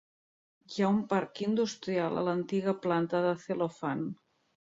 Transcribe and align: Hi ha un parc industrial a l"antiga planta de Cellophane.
Hi 0.77 0.85
ha 0.85 0.87
un 0.93 1.01
parc 1.11 1.41
industrial 1.47 2.17
a 2.17 2.25
l"antiga 2.25 2.75
planta 2.87 3.23
de 3.27 3.37
Cellophane. 3.45 4.09